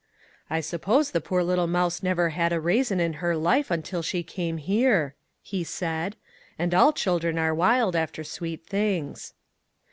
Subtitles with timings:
[0.49, 4.23] "I suppose the poor little mouse never had a raisin in her life until she
[4.23, 6.15] came here," he said;"
[6.57, 9.35] and all children are wild after sweet things."